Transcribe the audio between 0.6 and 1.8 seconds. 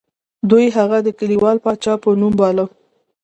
هغه د کلیوال